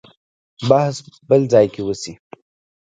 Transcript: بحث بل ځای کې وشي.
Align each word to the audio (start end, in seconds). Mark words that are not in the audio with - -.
بحث 0.69 0.95
بل 1.29 1.41
ځای 1.53 1.65
کې 1.73 1.81
وشي. 1.83 2.13